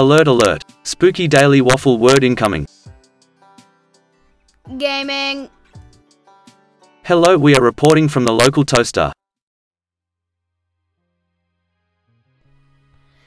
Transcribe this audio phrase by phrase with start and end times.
[0.00, 0.64] Alert alert.
[0.84, 2.68] Spooky Daily Waffle word incoming.
[4.76, 5.50] Gaming.
[7.02, 9.10] Hello, we are reporting from the local toaster.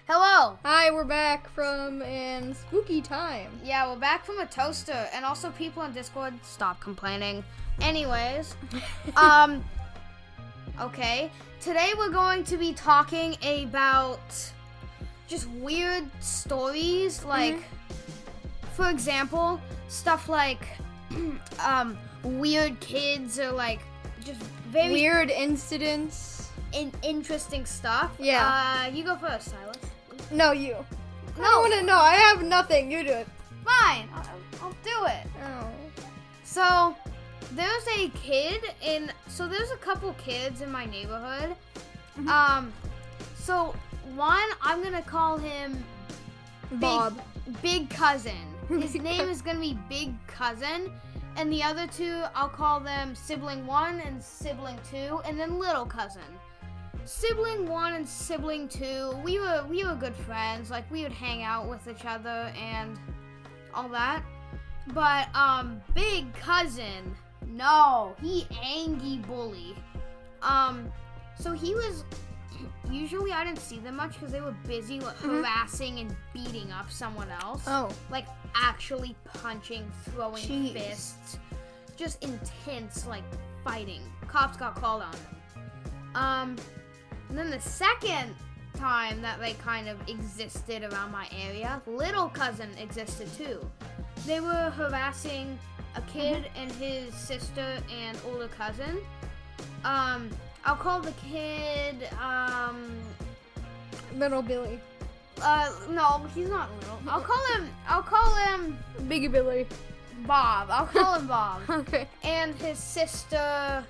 [0.07, 0.57] Hello.
[0.63, 3.51] Hi, we're back from an spooky time.
[3.65, 7.43] Yeah, we're back from a toaster, and also people on Discord, stop complaining.
[7.81, 8.55] Anyways,
[9.17, 9.61] um,
[10.79, 11.29] okay.
[11.59, 14.53] Today we're going to be talking about
[15.31, 17.57] just weird stories, like,
[18.73, 20.67] for example, stuff like,
[21.65, 23.79] um, weird kids or like
[24.25, 26.49] just very Weird incidents.
[26.73, 28.11] in- interesting stuff.
[28.19, 28.45] Yeah.
[28.85, 29.77] Uh, you go first, Silas.
[30.31, 30.75] No, you.
[31.37, 31.43] I No.
[31.43, 31.97] don't want to know.
[31.97, 32.91] I have nothing.
[32.91, 33.27] You do it.
[33.65, 34.25] Fine, I'll,
[34.61, 35.27] I'll do it.
[35.45, 35.67] Oh.
[36.43, 36.95] So
[37.53, 41.55] there's a kid in so there's a couple kids in my neighborhood.
[42.27, 42.71] Um
[43.35, 43.73] so
[44.15, 45.83] one I'm gonna call him
[46.73, 47.21] Bob.
[47.61, 48.31] Big Cousin.
[48.69, 50.91] His name is gonna be Big Cousin.
[51.37, 55.85] And the other two I'll call them sibling one and sibling two and then little
[55.85, 56.21] cousin.
[57.05, 60.69] Sibling one and sibling two, we were we were good friends.
[60.69, 62.99] Like we would hang out with each other and
[63.73, 64.23] all that.
[64.93, 67.15] But um big cousin,
[67.47, 69.75] no, he angry bully.
[70.41, 70.91] Um
[71.39, 72.03] so he was
[72.89, 76.91] usually I didn't see them much because they were busy like, harassing and beating up
[76.91, 77.63] someone else.
[77.67, 77.89] Oh.
[78.09, 80.73] Like actually punching, throwing Jeez.
[80.73, 81.39] fists.
[81.97, 83.23] Just intense like
[83.63, 84.01] fighting.
[84.27, 86.15] Cops got called on them.
[86.15, 86.55] Um
[87.29, 88.35] and then the second
[88.75, 93.69] time that they kind of existed around my area, little cousin existed too.
[94.25, 95.57] They were harassing
[95.95, 98.99] a kid and his sister and older cousin.
[99.83, 100.29] Um,
[100.65, 102.07] I'll call the kid.
[102.21, 102.91] Um,
[104.15, 104.79] Little Billy.
[105.41, 106.99] uh, no, he's not little.
[107.07, 107.69] I'll call him.
[107.87, 109.65] I'll call him Biggie Billy.
[110.27, 110.67] Bob.
[110.69, 111.61] I'll call him Bob.
[111.69, 112.07] Okay.
[112.23, 113.83] And his sister.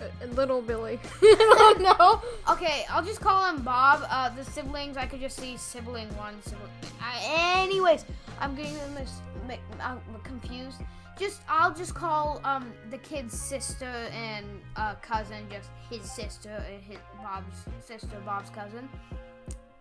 [0.00, 1.00] Uh, little Billy.
[1.22, 2.22] I don't.
[2.56, 4.06] Okay, I'll just call him Bob.
[4.10, 6.68] Uh, the siblings, I could just see sibling one, sibling.
[7.00, 7.18] Uh,
[7.62, 8.04] anyways,
[8.40, 10.82] I'm getting them this mi- I'm confused.
[11.18, 14.46] Just, I'll just call um the kid's sister and
[14.76, 18.88] uh, cousin just his sister and his Bob's sister, Bob's cousin.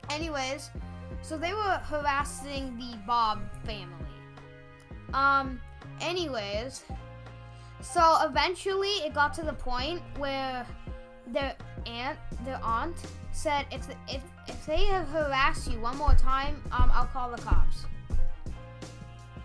[0.10, 0.70] Anyways,
[1.22, 4.08] so they were harassing the Bob family.
[5.14, 5.60] Um.
[6.02, 6.84] Anyways,
[7.80, 10.66] so eventually it got to the point where
[11.28, 12.98] their aunt, their aunt,
[13.32, 17.86] said if if if they harass you one more time, um, I'll call the cops.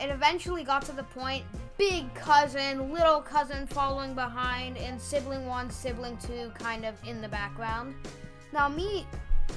[0.01, 1.45] It eventually got to the point,
[1.81, 7.29] big cousin, little cousin following behind, and sibling one, sibling two, kind of in the
[7.29, 7.95] background.
[8.53, 9.07] Now me,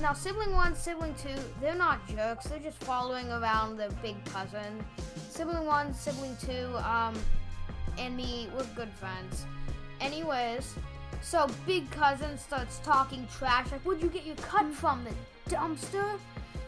[0.01, 2.45] now sibling one, sibling two, they're not jerks.
[2.45, 4.85] They're just following around the big cousin.
[5.27, 7.13] Sibling one, sibling two, um,
[7.97, 9.43] and me, we're good friends.
[9.99, 10.75] Anyways,
[11.21, 15.03] so big cousin starts talking trash, like, where'd you get your cut from?
[15.03, 16.17] The dumpster?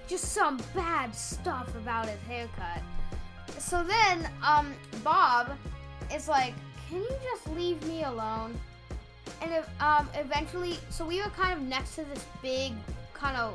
[0.05, 2.81] Just some bad stuff about his haircut.
[3.59, 4.73] So then, um,
[5.03, 5.51] Bob
[6.13, 6.53] is like,
[6.89, 8.57] can you just leave me alone?
[9.41, 12.73] And um, eventually, so we were kind of next to this big
[13.13, 13.53] kind of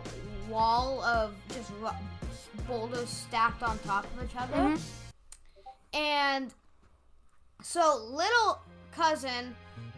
[0.49, 1.89] wall of just ru-
[2.67, 4.55] boulders stacked on top of each other.
[4.57, 4.81] Mhm.
[5.95, 6.55] And
[7.63, 8.61] so little
[8.93, 9.55] cousin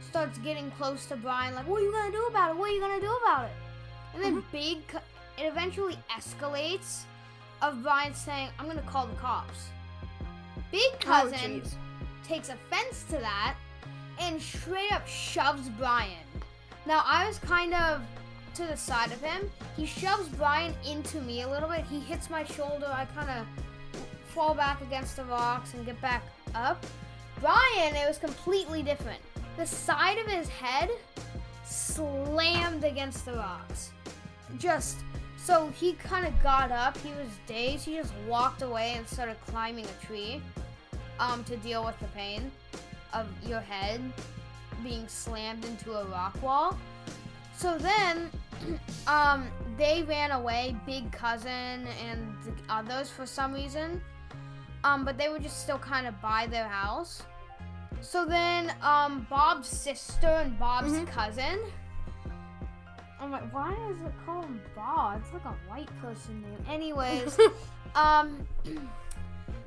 [0.08, 2.56] starts getting close to Brian, like, what are you gonna do about it?
[2.56, 3.52] What are you gonna do about it?
[4.14, 4.98] And then big, co-
[5.38, 7.02] it eventually escalates
[7.62, 9.68] of Brian saying, I'm gonna call the cops.
[10.72, 11.68] Big oh, cousin Oh,
[12.26, 13.54] takes offense to that
[14.18, 16.26] and straight up shoves Brian.
[16.86, 18.02] Now I was kind of
[18.54, 19.50] to the side of him.
[19.76, 21.84] He shoves Brian into me a little bit.
[21.84, 22.86] He hits my shoulder.
[22.88, 23.46] I kind of
[24.28, 26.22] fall back against the rocks and get back
[26.54, 26.84] up.
[27.40, 29.20] Brian, it was completely different.
[29.56, 30.90] The side of his head
[31.64, 33.90] slammed against the rocks.
[34.58, 34.98] Just
[35.36, 36.96] so he kind of got up.
[36.98, 37.84] He was dazed.
[37.84, 40.40] He just walked away and started climbing a tree
[41.22, 42.50] um, to deal with the pain
[43.12, 44.00] of your head
[44.82, 46.76] being slammed into a rock wall.
[47.56, 48.30] So then,
[49.06, 49.46] um,
[49.78, 54.00] they ran away, big cousin and the others for some reason.
[54.84, 57.22] Um, but they were just still kind of by their house.
[58.00, 61.06] So then, um, Bob's sister and Bob's Mhm.
[61.06, 61.60] cousin.
[63.20, 65.22] I'm like, why does it call him Bob?
[65.22, 66.64] It's like a white person name.
[66.68, 67.38] Anyways,
[67.94, 68.44] um,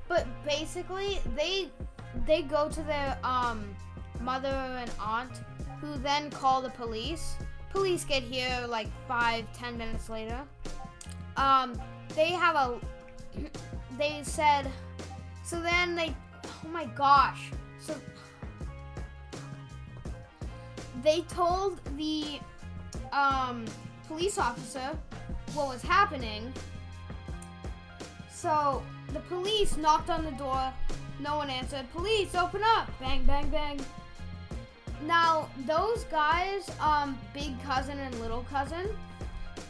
[0.07, 1.69] but basically, they
[2.25, 3.75] they go to their um
[4.21, 5.41] mother and aunt,
[5.81, 7.35] who then call the police.
[7.71, 10.39] Police get here like five, ten minutes later.
[11.37, 11.79] Um,
[12.15, 12.79] they have a
[13.97, 14.71] they said,
[15.43, 16.15] so then they,
[16.45, 17.95] oh my gosh, so
[21.03, 22.39] they told the
[23.11, 23.65] um,
[24.07, 24.97] police officer
[25.53, 26.51] what was happening.
[28.31, 30.73] So the police knocked on the door.
[31.19, 31.85] No one answered.
[31.93, 32.89] Police, open up!
[32.99, 33.79] Bang, bang, bang.
[35.05, 38.89] Now those guys, um, big cousin and little cousin,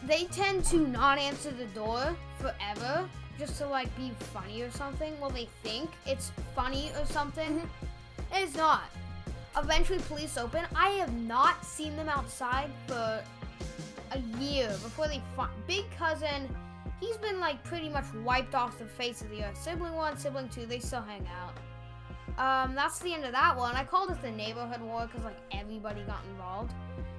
[0.06, 5.20] they tend to not answer the door forever, just to like be funny or something.
[5.20, 7.62] Well, they think it's funny or something.
[8.32, 8.84] And it's not.
[9.58, 10.66] Eventually, police open.
[10.76, 13.24] I have not seen them outside for
[14.12, 16.48] a year before they find big cousin.
[17.00, 19.62] He's been like pretty much wiped off the face of the earth.
[19.62, 21.56] Sibling one, sibling two, they still hang out.
[22.38, 23.76] Um, that's the end of that one.
[23.76, 26.74] I called it the neighborhood war because like everybody got involved.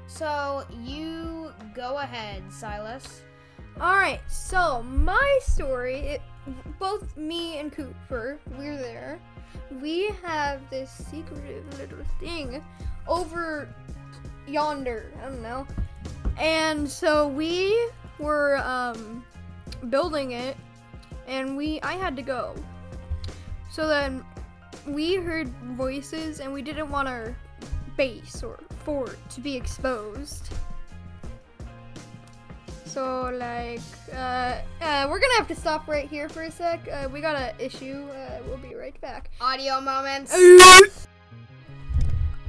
[0.07, 3.23] So you go ahead, Silas.
[3.81, 4.21] All right.
[4.29, 6.23] So my story, it,
[6.79, 9.19] both me and Cooper, we're there.
[9.81, 12.65] We have this secretive little thing
[13.07, 13.69] over
[14.47, 15.13] yonder.
[15.23, 15.67] I don't know.
[16.39, 17.89] And so we
[18.19, 19.25] were um,
[19.91, 20.57] building it,
[21.27, 22.55] and we I had to go.
[23.71, 24.25] So then
[24.87, 27.37] we heard voices, and we didn't want our
[27.97, 30.51] base or fort to be exposed.
[32.85, 33.81] So like,
[34.15, 36.81] uh, uh, we're gonna have to stop right here for a sec.
[36.91, 38.09] Uh, we got an issue.
[38.11, 39.31] Uh, we'll be right back.
[39.41, 40.35] Audio moments.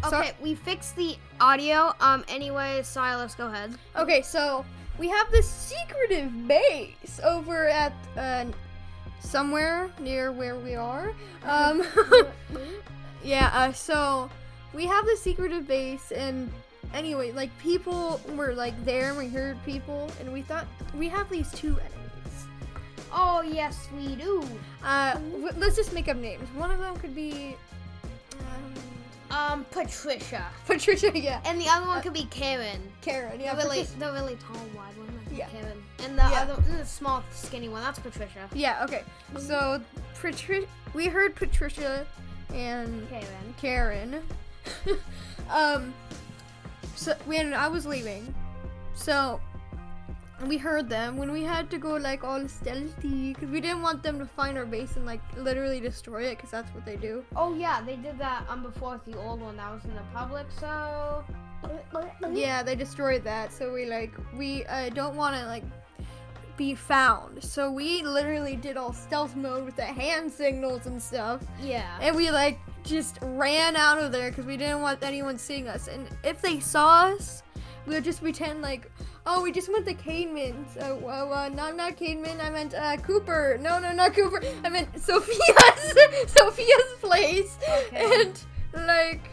[0.06, 1.94] Okay, we fixed the audio.
[2.00, 3.74] Um, anyway, Silas, go ahead.
[3.98, 4.64] Okay, so
[4.98, 8.46] we have this secretive base over at uh,
[9.20, 11.14] somewhere near where we are.
[11.44, 11.84] Um,
[13.24, 14.30] yeah, uh, so
[14.74, 16.52] we have this secretive base, and
[16.94, 20.66] anyway, like people were like there, and we heard people, and we thought
[20.96, 22.46] we have these two enemies.
[23.12, 24.44] Oh yes, we do.
[24.84, 26.48] Uh, w- let's just make up names.
[26.56, 27.56] One of them could be
[28.40, 28.74] um,
[29.30, 32.82] Um, Patricia, Patricia, yeah, and the other one could be Karen.
[33.02, 35.10] Karen, yeah, the really, Patricia- the really tall, wide one.
[35.36, 35.48] Yeah.
[35.50, 35.84] Karen.
[36.04, 36.42] And the Yeah.
[36.50, 37.84] other, the small, skinny one.
[37.84, 38.48] That's Patricia.
[38.54, 39.04] Yeah, okay.
[39.38, 39.82] So
[40.20, 40.68] Patricia.
[40.94, 42.08] we heard Patricia
[42.54, 43.54] and Karen.
[43.58, 44.24] Karen.
[45.50, 45.94] um
[46.96, 48.34] so when I was leaving.
[48.96, 49.40] So
[50.46, 54.04] we heard them when we had to go like all stealthy because we didn't want
[54.04, 57.24] them to find our base and like literally destroy it because that's what they do.
[57.36, 60.46] Oh yeah, they did that um before the old one that was in the public.
[60.60, 61.24] So
[62.34, 63.52] Yeah, they destroyed that.
[63.52, 65.64] So we like we uh, don't want to like
[66.56, 67.44] be found.
[67.44, 71.42] So we literally did all stealth mode with the hand signals and stuff.
[71.62, 71.98] yeah.
[72.02, 75.88] And we like just ran out of there because we didn't want anyone seeing us.
[75.88, 77.44] And if they saw us,
[77.88, 78.92] we would just pretend like,
[79.26, 80.76] oh, we just went to Caneman's.
[80.78, 82.44] Uh, well, uh, not not Caneman.
[82.44, 83.58] I meant uh, Cooper.
[83.62, 84.42] No, no, not Cooper.
[84.64, 85.94] I meant Sophia's
[86.28, 87.58] Sophia's place.
[87.88, 88.22] Okay.
[88.22, 88.40] And
[88.86, 89.30] like,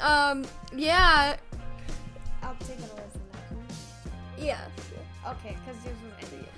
[0.00, 0.44] um,
[0.74, 1.36] yeah,
[2.42, 3.66] I'll take it away from that one.
[4.38, 4.64] yeah.
[5.26, 6.48] Okay, because yours was ended.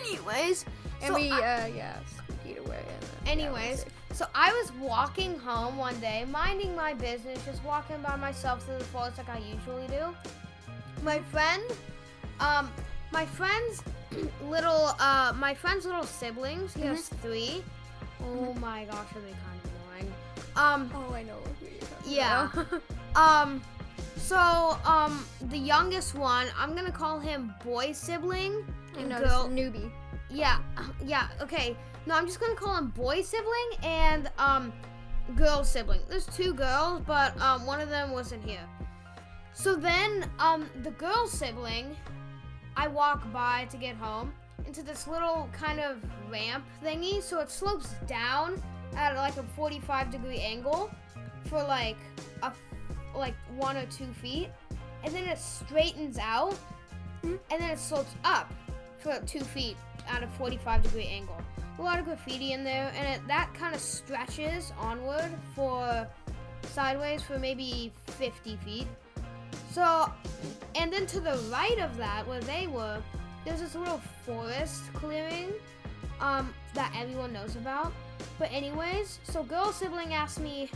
[0.00, 0.64] Anyways,
[1.02, 1.98] And so we, I- uh, yeah,
[2.44, 2.82] squeaked away.
[3.26, 7.64] And, yeah, we're Anyways, so I was walking home one day, minding my business, just
[7.64, 10.14] walking by myself through the forest like I usually do.
[11.02, 11.62] My friend,
[12.40, 12.70] um,
[13.12, 13.82] my friend's
[14.48, 16.74] little, uh, my friend's little siblings.
[16.74, 17.62] He has three.
[18.22, 20.14] Oh my gosh, are they kind of annoying?
[20.56, 21.38] Um, oh, I know.
[22.06, 22.48] Yeah.
[23.16, 23.60] um,
[24.16, 28.64] so um, the youngest one, I'm gonna call him boy sibling.
[28.96, 29.90] And know, girl, newbie.
[30.30, 30.58] yeah,
[31.04, 31.76] yeah, okay.
[32.06, 34.72] No, I'm just gonna call him boy sibling and um
[35.36, 36.00] girl sibling.
[36.08, 38.66] There's two girls, but um one of them wasn't here.
[39.52, 41.96] So then um the girl sibling,
[42.76, 44.32] I walk by to get home
[44.66, 45.96] into this little kind of
[46.30, 48.60] ramp thingy, so it slopes down
[48.96, 50.90] at like a 45 degree angle
[51.46, 51.96] for like
[52.42, 52.52] a
[53.14, 54.50] like one or two feet,
[55.04, 56.58] and then it straightens out,
[57.22, 58.52] and then it slopes up
[58.98, 59.76] for two feet
[60.08, 61.40] at a 45 degree angle.
[61.78, 66.06] A lot of graffiti in there, and it, that kind of stretches onward for
[66.62, 68.86] sideways for maybe 50 feet.
[69.72, 70.10] So,
[70.76, 73.02] and then to the right of that, where they were,
[73.44, 75.52] there's this little forest clearing
[76.20, 77.92] um, that everyone knows about.
[78.38, 80.70] But, anyways, so girl sibling asked me.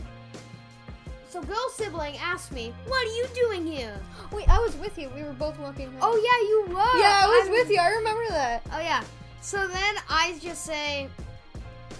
[1.29, 3.97] So, girl sibling asked me, What are you doing here?
[4.33, 5.09] Wait, I was with you.
[5.15, 5.99] We were both walking home.
[6.01, 7.01] Oh, yeah, you were.
[7.01, 7.79] yeah, I was I'm- with you.
[7.79, 8.61] I remember that.
[8.73, 9.03] Oh yeah.
[9.41, 11.07] So then I just say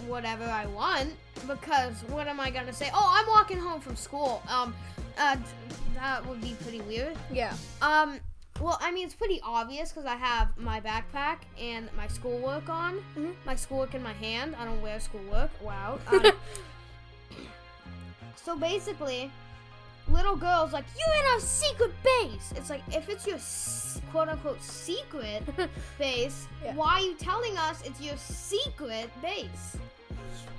[0.06, 1.14] whatever I want
[1.46, 2.90] because what am I gonna say?
[2.94, 4.42] Oh, I'm walking home from school.
[4.48, 4.74] Um,
[5.18, 5.36] uh,
[5.94, 7.16] that would be pretty weird.
[7.32, 7.54] Yeah.
[7.82, 8.20] Um,
[8.60, 13.02] Well, I mean, it's pretty obvious because I have my backpack and my schoolwork on.
[13.16, 13.32] Mhm.
[13.46, 14.54] My schoolwork in my hand.
[14.60, 15.50] I don't wear schoolwork.
[15.62, 15.98] Wow.
[16.12, 16.22] Um,
[18.36, 19.30] so basically,
[20.12, 22.52] little girls like you're in a secret base.
[22.56, 23.38] It's like if it's your
[24.10, 25.42] quote unquote secret
[25.98, 26.74] base, Yeah.
[26.74, 29.76] why are you telling us it's your secret base?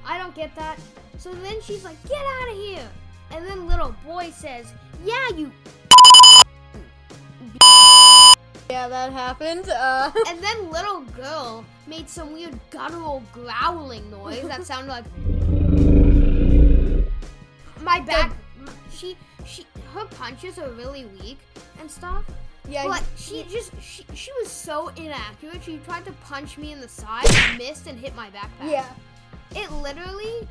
[0.06, 0.80] I don't get that.
[1.18, 2.90] So then she's like, get out of here.
[3.32, 4.72] And then little boy says,
[5.06, 5.52] yeah, you.
[8.70, 9.68] Yeah, that happened.
[9.70, 15.04] Uh, And then little girl made some weird guttural growling noise that sounded like.
[17.82, 18.32] My back.
[18.90, 19.18] she
[19.94, 21.38] her punches are really weak
[21.80, 22.26] and stuff.
[22.70, 25.64] yeah, But she just she, she was so inaccurate.
[25.64, 27.26] She tried to punch me in the side,
[27.58, 28.70] missed, and hit my backpack.
[28.72, 28.86] yeah.
[29.54, 30.48] It literally,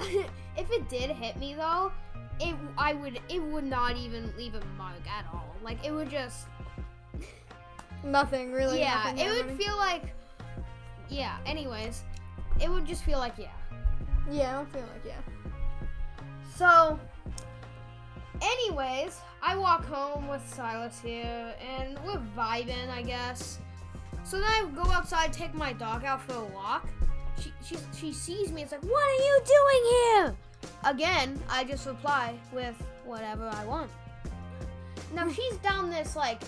[0.56, 1.92] if it did hit me though,
[2.40, 5.54] it I would it would not even leave a mark at all.
[5.62, 6.46] Like it would just
[8.04, 8.80] Nothing really.
[8.80, 10.14] yeah, nothing it would feel like
[11.08, 11.36] yeah.
[11.46, 12.02] Anyways,
[12.60, 13.48] it would just feel like yeah.
[14.30, 15.20] Yeah, I don't feel like yeah.
[16.56, 16.98] So,
[18.42, 23.58] anyways, I walk home with Silas here, and we're vibing, I guess.
[24.24, 26.86] So then I go outside, take my dog out for a walk.
[27.40, 28.62] She she she sees me.
[28.62, 30.36] And it's like, what are you doing here?
[30.84, 33.90] Again, I just reply with whatever I want.
[35.14, 35.32] Now hmm.
[35.32, 36.42] she's down this like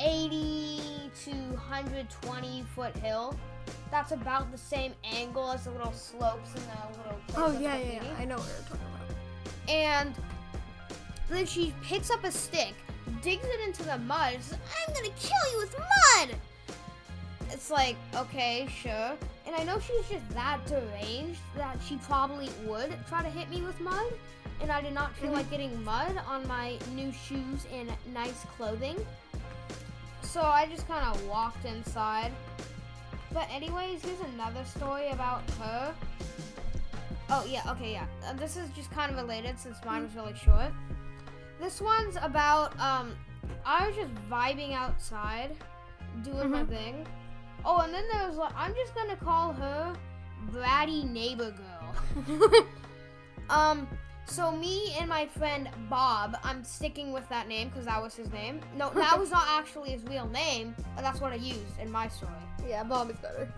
[0.00, 0.80] 80
[1.24, 3.38] to 120 foot hill.
[3.90, 7.20] That's about the same angle as the little slopes and the little.
[7.36, 8.14] Oh yeah, yeah, yeah.
[8.18, 9.70] I know what you're talking about.
[9.70, 10.14] and
[11.34, 12.74] then she picks up a stick,
[13.22, 14.34] digs it into the mud.
[14.34, 16.36] and says, I'm gonna kill you with mud.
[17.50, 19.12] It's like, okay, sure.
[19.46, 23.62] And I know she's just that deranged that she probably would try to hit me
[23.62, 24.12] with mud.
[24.60, 25.34] And I did not feel Mhm.
[25.34, 29.04] like getting mud on my new shoes and nice clothing.
[30.22, 32.32] So I just kind of walked inside.
[33.32, 35.94] But, anyways, here's another story about her.
[37.28, 38.06] Oh yeah, okay, yeah.
[38.26, 40.72] Uh, this is just kind of related since mine was really short.
[41.62, 43.14] This one's about um,
[43.64, 45.50] I was just vibing outside,
[46.24, 46.68] doing my Mhm.
[46.68, 47.06] thing.
[47.64, 49.94] Oh, and then there was like I'm just gonna call her
[50.50, 52.66] bratty neighbor girl.
[53.50, 53.86] um,
[54.26, 58.30] so me and my friend Bob, I'm sticking with that name because that was his
[58.32, 58.60] name.
[58.76, 62.08] No, that was not actually his real name, but that's what I used in my
[62.08, 62.32] story.
[62.68, 63.52] Yeah, Bob is better.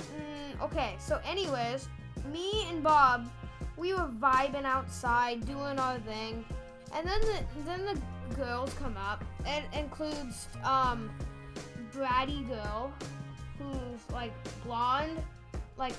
[0.00, 1.88] Mm, okay, so anyways,
[2.32, 3.28] me and Bob,
[3.76, 6.44] we were vibing outside, doing our thing,
[6.94, 9.24] and then the then the girls come up.
[9.44, 11.10] It includes um,
[11.92, 12.92] bratty girl,
[13.58, 14.32] who's like
[14.64, 15.22] blonde,
[15.76, 15.94] like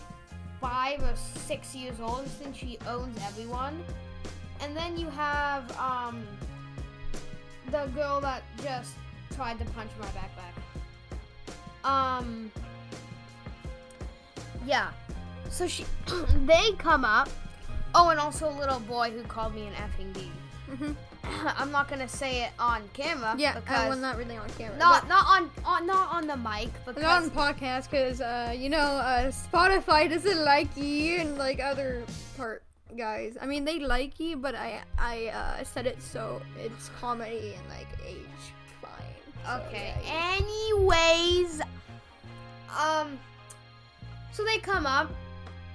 [0.62, 3.84] five or six years old, and thinks she owns everyone.
[4.62, 6.24] And then you have um,
[7.70, 8.94] the girl that just
[9.36, 10.54] tried to punch my backpack.
[11.88, 12.52] Um.
[14.66, 14.92] Yeah.
[15.50, 15.86] So she,
[16.46, 17.30] they come up.
[17.96, 20.32] Oh, and also a little boy who called me an effing D.
[20.75, 20.92] hmm
[21.58, 23.36] I'm not gonna say it on camera.
[23.38, 24.77] Yeah, uh, because well, not really on camera.
[24.77, 28.53] not not on, on not on the mic but because not on podcast because uh,
[28.56, 32.03] you know uh, Spotify doesn't like you and like other
[32.38, 32.63] part
[32.98, 33.38] guys.
[33.42, 37.70] I mean they like you, but I I uh, said it so it's comedy and
[37.70, 38.44] like age
[38.82, 38.92] fine.
[39.46, 39.94] So, Okay.
[40.06, 41.62] yeah, Anyways,
[42.77, 43.20] um,
[44.32, 45.10] so they come up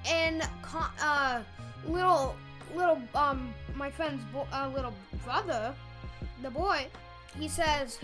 [0.06, 1.40] and co- uh,
[1.86, 2.36] little
[2.74, 4.94] little um my friend's bo- uh, little
[5.24, 5.74] brother,
[6.42, 6.86] the boy,
[7.38, 7.98] he says.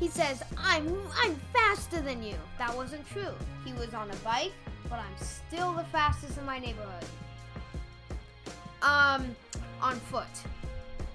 [0.00, 3.34] He says, "I'm I'm faster than you." That wasn't true.
[3.64, 4.52] He was on a bike,
[4.90, 7.04] but I'm still the fastest in my neighborhood.
[8.82, 9.34] Um,
[9.80, 10.26] on foot.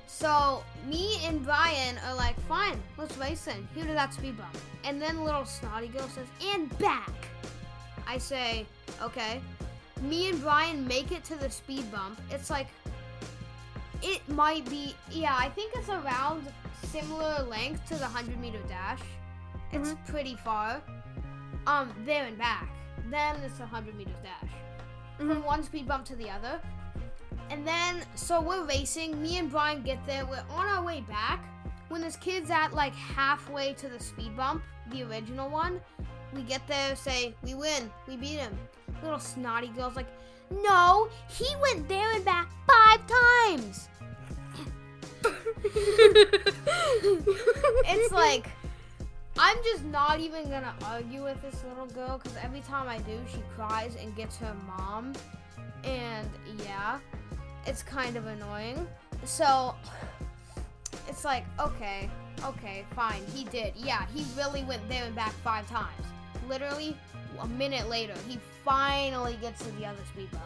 [0.07, 3.67] So me and Brian are like, fine, let's race then.
[3.73, 4.57] Here to that speed bump.
[4.83, 7.13] And then little snotty girl says, and back.
[8.07, 8.65] I say,
[9.01, 9.39] okay.
[10.01, 12.19] Me and Brian make it to the speed bump.
[12.31, 12.67] It's like,
[14.01, 16.47] it might be, yeah, I think it's around
[16.83, 19.01] similar length to the 100 meter dash.
[19.71, 20.81] It's pretty far.
[21.67, 22.69] Um, there and back.
[23.09, 24.49] Then it's a 100 meters dash.
[25.17, 26.59] From one speed bump to the other.
[27.49, 29.21] And then, so we're racing.
[29.21, 30.25] Me and Brian get there.
[30.25, 31.43] We're on our way back.
[31.89, 35.81] When this kid's at like halfway to the speed bump, the original one,
[36.33, 38.57] we get there, say, we win, we beat him.
[39.03, 40.07] Little snotty girl's like,
[40.51, 43.89] no, he went there and back five times.
[47.85, 48.47] it's like,
[49.37, 53.19] I'm just not even gonna argue with this little girl because every time I do,
[53.31, 55.13] she cries and gets her mom.
[55.83, 56.29] And
[56.63, 56.99] yeah,
[57.65, 58.87] it's kind of annoying.
[59.25, 59.75] So,
[61.07, 62.09] it's like, okay,
[62.43, 63.73] okay, fine, he did.
[63.75, 66.05] Yeah, he really went there and back five times.
[66.49, 66.97] Literally,
[67.39, 70.43] a minute later, he finally gets to the other speed bump.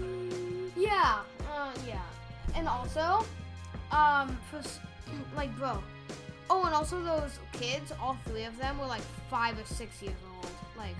[0.76, 2.02] Yeah, uh, yeah.
[2.54, 3.24] And also,
[3.90, 4.60] um, for,
[5.36, 5.82] like, bro.
[6.48, 10.14] Oh, and also those kids, all three of them were like five or six years
[10.34, 10.46] old.
[10.76, 10.94] Like,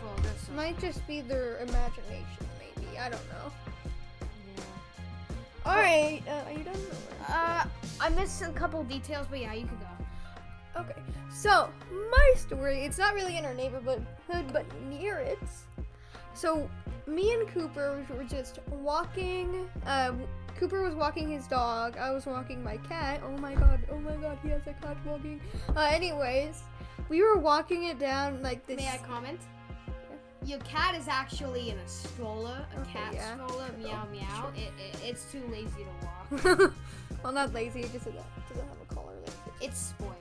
[0.00, 0.10] bro,
[0.44, 2.98] so Might just be their imagination, maybe.
[2.98, 3.52] I don't know.
[4.56, 4.62] yeah.
[5.66, 6.80] All right, uh, are you done?
[7.28, 7.64] Uh,
[8.00, 9.91] I missed a couple details, but yeah, you could go.
[10.76, 10.94] Okay,
[11.30, 11.68] so
[12.10, 14.04] my story, it's not really in our neighborhood,
[14.52, 15.38] but near it.
[16.34, 16.68] So,
[17.06, 19.68] me and Cooper were just walking.
[19.86, 20.12] Uh,
[20.56, 21.98] Cooper was walking his dog.
[21.98, 23.20] I was walking my cat.
[23.24, 25.40] Oh my god, oh my god, he has a cat walking.
[25.76, 26.62] Uh, anyways,
[27.08, 28.76] we were walking it down like this.
[28.78, 29.40] May I comment?
[30.44, 33.34] Your cat is actually in a stroller, a Okay, cat yeah.
[33.34, 33.66] stroller.
[33.78, 34.40] Meow meow.
[34.40, 34.52] sure.
[34.56, 36.72] It, it, it's too lazy to walk.
[37.22, 38.14] well, not lazy, it just doesn't,
[38.48, 39.12] doesn't have a collar.
[39.24, 40.14] Like It's spoiled.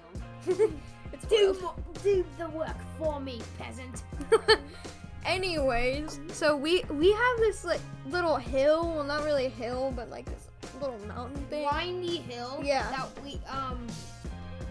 [1.14, 4.04] it's Do mo- do the work for me, peasant.
[5.26, 10.10] Anyways, so we we have this like little hill, well not really a hill, but
[10.10, 10.48] like this
[10.82, 11.68] little mountain thing.
[11.72, 12.90] windy hill Yeah.
[12.92, 13.86] that we um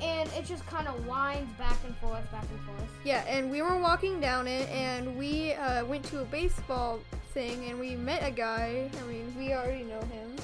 [0.03, 3.63] and it just kind of winds back and forth back and forth Yeah, and we
[3.63, 6.99] were walking down it, and we uh, went to a baseball
[7.35, 8.91] thing, and we met a guy.
[8.99, 10.35] I mean, we already know him.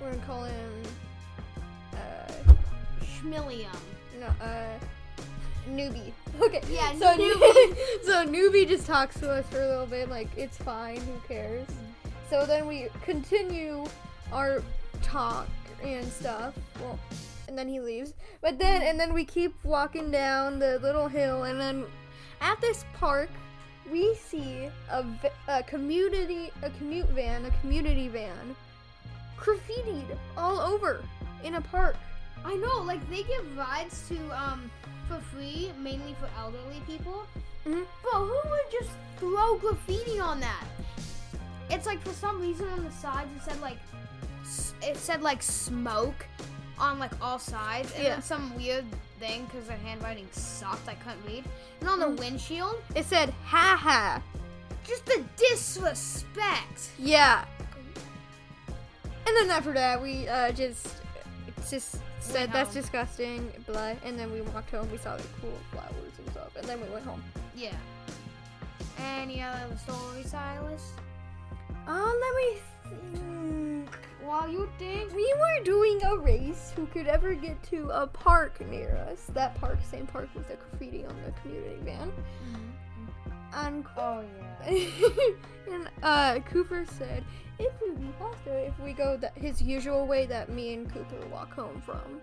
[0.00, 0.82] We're gonna call him,
[1.94, 2.52] uh,
[3.04, 3.76] schmillium
[4.22, 4.78] no, uh,
[5.70, 6.12] newbie.
[6.40, 6.62] Okay.
[6.70, 7.76] Yeah, So newbie.
[8.04, 11.68] so newbie just talks to us for a little bit, like it's fine, who cares?
[12.30, 13.84] So then we continue
[14.32, 14.62] our
[15.02, 15.46] talk
[15.84, 16.54] and stuff.
[16.80, 16.98] Well,
[17.48, 18.14] and then he leaves.
[18.40, 21.84] But then and then we keep walking down the little hill, and then
[22.40, 23.28] at this park
[23.90, 28.56] we see a community a commute van, a community van,
[29.38, 31.04] graffitied all over
[31.44, 31.96] in a park.
[32.44, 34.70] I know like they give rides to um
[35.08, 37.24] for free mainly for elderly people
[37.66, 37.84] Mhm.
[38.02, 40.64] but who would just throw graffiti on that
[41.70, 43.78] it's like for some reason on the sides it said like
[44.82, 46.26] it said like smoke
[46.78, 48.08] on like all sides and Yeah.
[48.14, 48.84] then some weird
[49.20, 51.44] thing because their handwriting sucked i couldn't read
[51.80, 52.18] and on the Mm.
[52.18, 54.20] windshield It said, "Ha ha."
[54.84, 57.44] just the disrespect Yeah.
[59.26, 60.88] And then after that, we uh, just
[61.46, 62.82] it's just said that's home.
[62.82, 63.94] disgusting, blah.
[64.04, 64.90] And then we walked home.
[64.90, 67.22] We saw the cool flowers and stuff, and then we went home.
[67.54, 67.76] Yeah.
[68.98, 70.92] Any other story, Silas?
[71.88, 73.88] Oh, let me think.
[74.24, 76.72] While you think, We were doing a race.
[76.76, 79.26] Who could ever get to a park near us?
[79.34, 82.08] That park, same park with the graffiti on the community van.
[82.08, 83.31] Mm-hmm.
[83.54, 84.24] And oh
[84.66, 85.08] yeah.
[85.72, 87.24] and uh, Cooper said
[87.58, 91.26] it would be faster if we go that his usual way that me and Cooper
[91.30, 92.20] walk home from.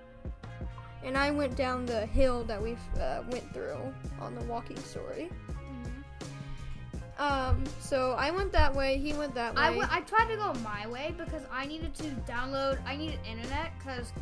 [1.04, 3.78] And I went down the hill that we uh, went through
[4.20, 5.30] on the walking story.
[7.18, 8.98] Um, so I went that way.
[8.98, 9.62] He went that way.
[9.62, 12.80] I, w- I tried to go my way because I needed to download.
[12.86, 14.14] I needed internet because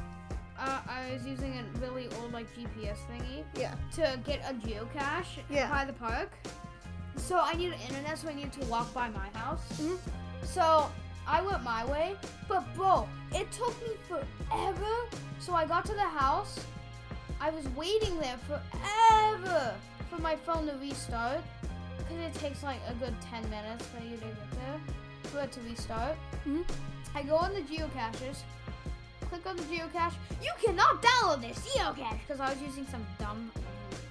[0.60, 3.76] uh, I was using a really old like GPS thingy yeah.
[3.96, 5.70] to get a geocache Yeah.
[5.70, 6.32] by the park.
[7.18, 9.62] So I needed internet, so I needed to walk by my house.
[9.80, 9.98] Mhm.
[10.44, 10.90] So
[11.28, 12.16] I went my way,
[12.48, 14.94] but bro, it took me forever.
[15.40, 16.60] So I got to the house.
[17.40, 19.76] I was waiting there forever
[20.10, 21.42] for my phone to restart.
[21.98, 24.80] Because it takes like a good 10 minutes for you to get there,
[25.24, 26.16] for it to restart.
[26.46, 26.64] Mhm.
[27.14, 28.38] I go on the geocaches,
[29.28, 30.14] click on the geocache.
[30.42, 33.52] You cannot download this geocache because I was using some dumb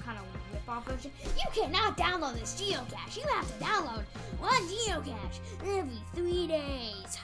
[0.05, 0.25] kind of
[0.85, 1.11] version.
[1.25, 3.17] You cannot download this geocache.
[3.17, 4.05] You have to download
[4.39, 7.19] one geocache every three days.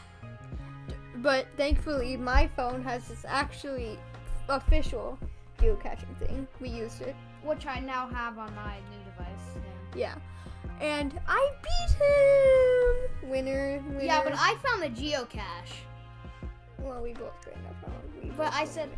[1.17, 3.99] But thankfully, my phone has this actually
[4.49, 5.19] official
[5.59, 6.47] geocaching thing.
[6.61, 7.15] We used it.
[7.45, 9.65] Which I now have on my new device.
[9.95, 10.15] Yeah.
[10.81, 13.31] And I beat him!
[13.31, 14.03] Winner, winner.
[14.03, 15.41] Yeah, but I found the geocache.
[16.79, 18.23] Well, we both of found.
[18.23, 18.91] We But I said-.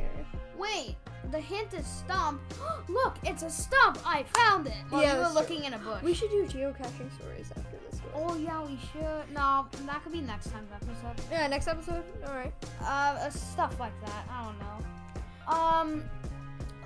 [0.57, 0.97] Wait,
[1.31, 2.41] the hint is stump.
[2.89, 3.99] Look, it's a stump.
[4.07, 4.75] I found it.
[4.91, 5.35] While Yeah, you were true.
[5.35, 6.03] looking in a bush.
[6.03, 8.13] We should do geocaching stories after this one.
[8.31, 9.33] Oh yeah, we should.
[9.35, 11.25] No, that could be next time's episode.
[11.31, 12.05] Yeah, next episode?
[12.27, 12.53] Alright.
[12.83, 14.25] Uh, uh, stuff like that.
[14.31, 15.53] I don't know.
[15.53, 16.05] Um,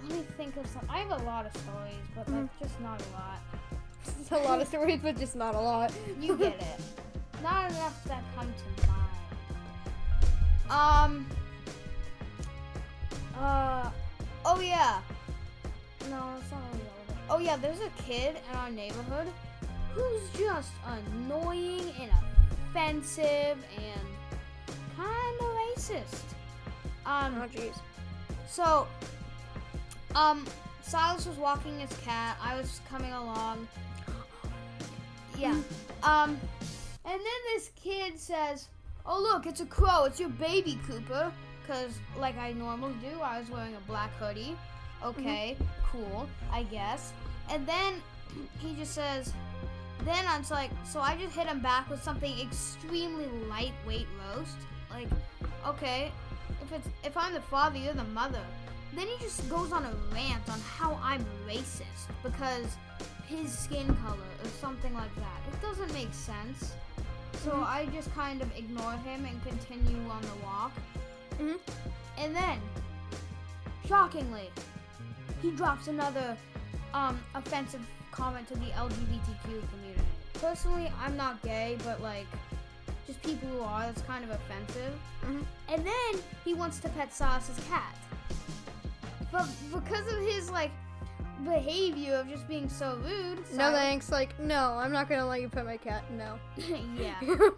[0.08, 0.86] let me think of some.
[0.88, 2.48] I have a lot of stories, but Mhm.
[2.48, 3.38] that's just not a lot.
[4.20, 5.92] It's a lot of stories, but just not a lot.
[6.20, 6.80] You get it.
[7.42, 10.70] Not enough that come to mind.
[10.70, 11.26] Um.
[13.38, 13.90] Uh.
[14.44, 15.00] Oh yeah.
[16.10, 17.18] No, it's not really relevant.
[17.30, 19.26] Oh yeah, there's a kid in our neighborhood
[19.92, 22.10] who's just annoying and
[22.70, 24.00] offensive and
[24.96, 26.24] kind of racist.
[27.04, 27.78] Um, Oh jeez.
[28.48, 28.86] so,
[30.14, 30.46] um,
[30.82, 32.36] Silas was walking his cat.
[32.42, 33.66] I was coming along.
[35.38, 35.54] Yeah.
[36.02, 36.30] Um,
[37.04, 38.66] and then this kid says,
[39.06, 40.04] "Oh look, it's a crow.
[40.04, 41.32] It's your baby, Cooper."
[41.68, 44.56] Cause like I normally do, I was wearing a black hoodie.
[45.04, 45.54] Okay,
[45.84, 47.12] cool, I guess.
[47.50, 47.94] And then
[48.58, 49.32] he just says,
[50.04, 54.56] then I was like, so I just hit him back with something extremely lightweight roast.
[54.90, 55.08] Like,
[55.66, 56.10] okay,
[56.62, 58.42] if it's if I'm the father, you're the mother.
[58.94, 62.76] Then he just goes on a rant on how I'm racist because
[63.26, 65.40] his skin color or something like that.
[65.52, 66.72] It doesn't make sense.
[67.44, 67.66] So Mhm.
[67.66, 70.72] I just kind of ignore him and continue on the walk.
[71.38, 71.58] Mhm.
[72.18, 72.60] And then,
[73.86, 74.50] shockingly,
[75.42, 76.36] he drops another
[76.94, 80.02] um, offensive comment to the LGBTQ community.
[80.34, 82.26] Personally, I'm not gay, but like,
[83.06, 84.92] just people who are, that's kind of offensive.
[85.24, 85.44] Mhm.
[85.68, 87.94] And then he wants to pet Silas's cat.
[89.30, 90.70] But because of his like
[91.44, 94.10] behavior of just being so rude, No Silas- thanks.
[94.10, 96.02] Like no, I'm not gonna let you pet my cat.
[96.12, 96.38] No.
[96.96, 97.20] yeah.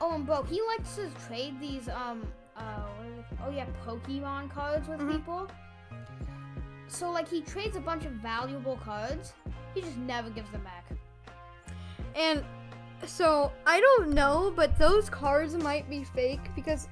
[0.00, 2.22] Oh, and bro, he likes to trade these um
[3.44, 5.12] oh yeah Pokemon cards with Mhm.
[5.12, 5.48] people.
[6.88, 9.34] So like he trades a bunch of valuable cards.
[9.74, 10.84] He just never gives them back.
[12.16, 12.42] And
[13.06, 16.88] so I don't know, but those cards might be fake because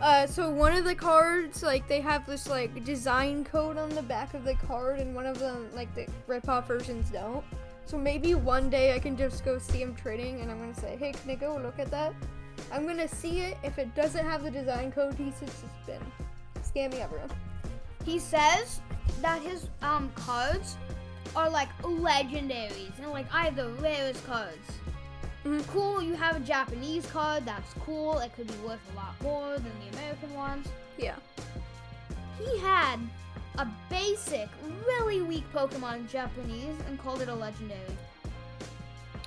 [0.00, 4.02] uh so one of the cards like they have this like design code on the
[4.02, 7.44] back of the card and one of them like the rip off versions don't.
[7.86, 10.96] So maybe one day I can just go see him trading and I'm gonna say,
[10.96, 12.14] Hey can I go look at that?
[12.72, 13.56] I'm gonna see it.
[13.62, 15.50] If it doesn't have the design code, he says
[15.82, 16.00] spin.
[16.62, 17.30] Scamming everyone.
[18.04, 18.80] He says
[19.20, 20.76] that his um cards
[21.36, 24.66] are like legendaries and like I have the rarest cards.
[25.44, 25.66] Mhm.
[25.68, 27.46] Cool, you have a Japanese card.
[27.46, 28.18] That's cool.
[28.18, 30.68] It could be worth a lot more than the American ones.
[30.98, 31.16] Yeah.
[32.38, 32.98] He had
[33.58, 34.48] a basic,
[34.86, 37.96] really weak Pokemon in Japanese and called it a legendary.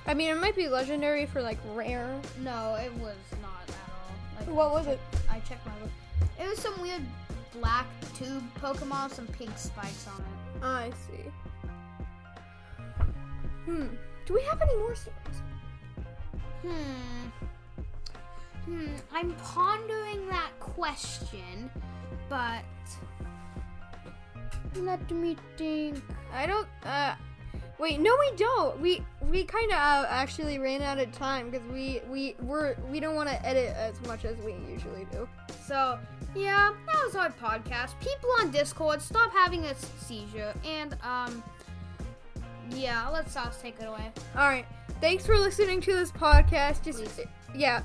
[0.06, 2.14] I mean it might be legendary for like rare.
[2.42, 4.38] No, it was not at all.
[4.38, 5.00] Like, What was it?
[5.30, 5.94] I checked my list.
[6.40, 7.02] It was some weird
[7.52, 10.64] black tube Pokemon, with some pink spikes on it.
[10.64, 11.30] I see.
[13.64, 13.86] Hmm.
[14.26, 15.42] Do we have any more stories?
[16.62, 17.28] Hmm.
[18.64, 18.94] Hmm.
[19.12, 21.70] I'm pondering that question,
[22.28, 22.62] but
[24.76, 26.02] let me think.
[26.32, 26.66] I don't.
[26.84, 27.14] Uh,
[27.78, 28.80] wait, no, we don't.
[28.80, 33.00] We we kind of uh, actually ran out of time because we we we're we
[33.00, 35.28] don't want to edit as much as we usually do.
[35.66, 35.98] So,
[36.34, 37.98] yeah, that was our podcast.
[38.00, 40.52] People on Discord, stop having a seizure.
[40.64, 41.42] And, um,
[42.70, 44.12] yeah, let Sauce take it away.
[44.36, 44.66] All right.
[45.00, 46.84] Thanks for listening to this podcast.
[46.84, 47.20] Just Please.
[47.54, 47.82] yeah.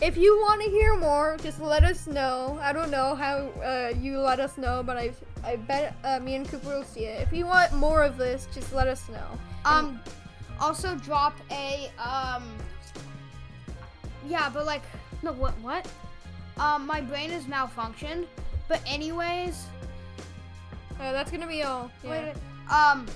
[0.00, 2.58] If you want to hear more, just let us know.
[2.62, 5.12] I don't know how uh, you let us know, but I
[5.44, 7.20] I bet uh, me and Cooper will see it.
[7.26, 9.26] If you want more of this, just let us know.
[9.64, 10.00] Um,
[10.60, 12.44] also drop a, um,
[14.26, 14.82] yeah, but like,
[15.22, 15.86] no, what, what?
[16.58, 18.26] Um, my brain is malfunctioned.
[18.68, 19.66] But anyways,
[21.00, 21.90] Uh, that's gonna be all.
[22.02, 22.24] wait, Yeah.
[22.34, 23.06] wait, um,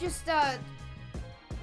[0.00, 0.54] just, uh,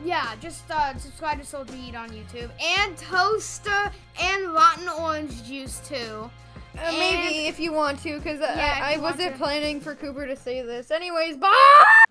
[0.03, 2.49] yeah, just, uh, subscribe to Soldier Eat on YouTube.
[2.61, 6.29] And Toaster and Rotten Orange Juice, too.
[6.77, 9.37] Uh, maybe if you want to, because Yeah, I, I wasn't to.
[9.37, 10.91] planning for Cooper to say this.
[10.91, 12.04] Anyways, bye!